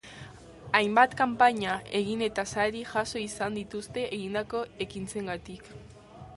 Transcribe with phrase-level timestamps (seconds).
[0.77, 5.73] Hainbat kanpaina egin eta sari jaso izan dituzte egindako ekintzengatik.